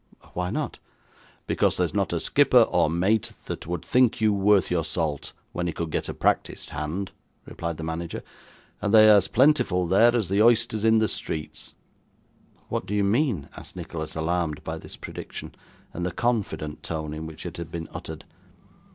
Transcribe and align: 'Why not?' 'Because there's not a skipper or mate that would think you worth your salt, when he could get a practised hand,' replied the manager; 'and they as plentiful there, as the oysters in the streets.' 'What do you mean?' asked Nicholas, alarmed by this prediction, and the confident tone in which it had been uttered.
'Why 0.33 0.49
not?' 0.49 0.79
'Because 1.45 1.77
there's 1.77 1.93
not 1.93 2.11
a 2.11 2.19
skipper 2.19 2.63
or 2.63 2.89
mate 2.89 3.33
that 3.45 3.67
would 3.67 3.85
think 3.85 4.19
you 4.19 4.33
worth 4.33 4.71
your 4.71 4.83
salt, 4.83 5.31
when 5.53 5.67
he 5.67 5.73
could 5.73 5.91
get 5.91 6.09
a 6.09 6.13
practised 6.15 6.71
hand,' 6.71 7.11
replied 7.45 7.77
the 7.77 7.83
manager; 7.83 8.23
'and 8.81 8.95
they 8.95 9.07
as 9.07 9.27
plentiful 9.27 9.85
there, 9.85 10.15
as 10.15 10.27
the 10.27 10.41
oysters 10.41 10.83
in 10.83 10.97
the 10.97 11.07
streets.' 11.07 11.75
'What 12.67 12.87
do 12.87 12.95
you 12.95 13.03
mean?' 13.03 13.47
asked 13.55 13.75
Nicholas, 13.75 14.15
alarmed 14.15 14.63
by 14.63 14.79
this 14.79 14.95
prediction, 14.95 15.53
and 15.93 16.03
the 16.03 16.09
confident 16.11 16.81
tone 16.81 17.13
in 17.13 17.27
which 17.27 17.45
it 17.45 17.57
had 17.57 17.71
been 17.71 17.87
uttered. 17.93 18.25